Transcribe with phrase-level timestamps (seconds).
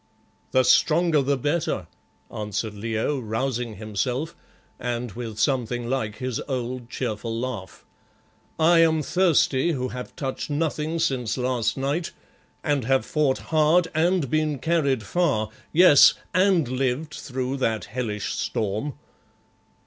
[0.49, 1.85] "The stronger the better,"
[2.33, 4.35] answered Leo, rousing himself,
[4.79, 7.85] and with something like his old, cheerful laugh.
[8.59, 12.13] "I am thirsty who have touched nothing since last night,
[12.63, 18.95] and have fought hard and been carried far, yes and lived through that hellish storm."